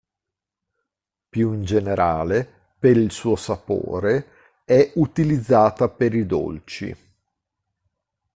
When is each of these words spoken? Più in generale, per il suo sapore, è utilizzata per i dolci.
Più 1.29 1.53
in 1.53 1.63
generale, 1.63 2.73
per 2.79 2.97
il 2.97 3.11
suo 3.11 3.35
sapore, 3.35 4.63
è 4.65 4.93
utilizzata 4.95 5.89
per 5.89 6.15
i 6.15 6.25
dolci. 6.25 6.97